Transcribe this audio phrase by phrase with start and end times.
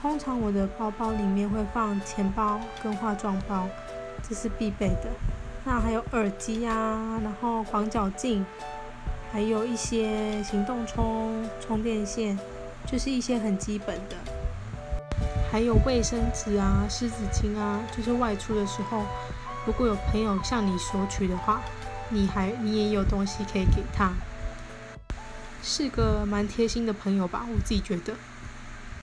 [0.00, 3.66] 通常我的包包里面会放钱包跟化妆包，
[4.28, 5.10] 这是必备的。
[5.64, 8.44] 那还有耳机啊，然后广角镜，
[9.32, 12.38] 还有一些行动充充电线，
[12.86, 14.16] 就是一些很基本的。
[15.50, 19.02] 还有卫生纸啊、湿纸巾啊，就是外出的时候，
[19.66, 21.60] 如果有朋友向你索取的话，
[22.10, 24.12] 你还你也有东西可以给他，
[25.62, 28.14] 是个蛮贴心的朋友吧，我自己觉得。